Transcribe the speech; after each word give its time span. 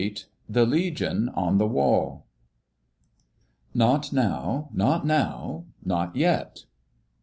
* 0.29 0.49
*THE 0.59 0.65
LEGION 0.65 1.29
ON 1.35 1.59
THE 1.59 1.67
WALL.* 1.67 2.25
"Not 3.75 4.11
now. 4.11 4.69
Not 4.73 5.05
now. 5.05 5.65
Not 5.85 6.15
yet." 6.15 6.63